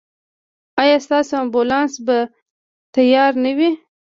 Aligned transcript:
ایا 0.81 0.97
ستاسو 1.05 1.33
امبولانس 1.43 1.93
به 2.05 2.17
تیار 2.95 3.31
نه 3.43 3.51
وي؟ 3.57 3.69